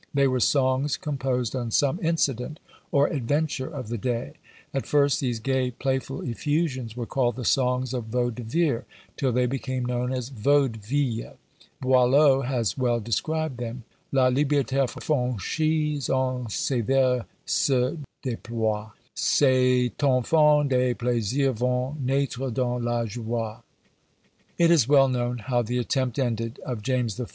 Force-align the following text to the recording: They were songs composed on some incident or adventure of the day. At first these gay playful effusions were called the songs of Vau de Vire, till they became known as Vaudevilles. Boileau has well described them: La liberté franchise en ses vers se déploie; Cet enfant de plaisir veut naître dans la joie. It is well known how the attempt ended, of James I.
They 0.15 0.27
were 0.27 0.39
songs 0.39 0.97
composed 0.97 1.55
on 1.55 1.69
some 1.69 1.99
incident 2.01 2.59
or 2.91 3.05
adventure 3.05 3.67
of 3.67 3.89
the 3.89 3.99
day. 3.99 4.33
At 4.73 4.87
first 4.87 5.19
these 5.19 5.39
gay 5.39 5.69
playful 5.69 6.21
effusions 6.23 6.97
were 6.97 7.05
called 7.05 7.35
the 7.35 7.45
songs 7.45 7.93
of 7.93 8.05
Vau 8.05 8.31
de 8.31 8.41
Vire, 8.41 8.85
till 9.15 9.31
they 9.31 9.45
became 9.45 9.85
known 9.85 10.11
as 10.11 10.31
Vaudevilles. 10.31 11.35
Boileau 11.81 12.41
has 12.41 12.75
well 12.75 12.99
described 12.99 13.59
them: 13.59 13.83
La 14.11 14.31
liberté 14.31 14.89
franchise 14.89 16.09
en 16.09 16.49
ses 16.49 16.81
vers 16.83 17.25
se 17.45 17.99
déploie; 18.25 18.93
Cet 19.13 20.03
enfant 20.03 20.63
de 20.67 20.95
plaisir 20.95 21.53
veut 21.53 21.93
naître 22.03 22.51
dans 22.51 22.79
la 22.83 23.05
joie. 23.05 23.61
It 24.57 24.71
is 24.71 24.87
well 24.89 25.07
known 25.09 25.37
how 25.37 25.61
the 25.61 25.77
attempt 25.77 26.17
ended, 26.17 26.59
of 26.65 26.81
James 26.81 27.21
I. 27.21 27.25